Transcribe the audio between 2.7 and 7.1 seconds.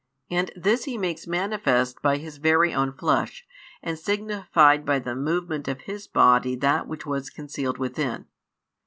own Flesh, and signified by the movement of His Body that which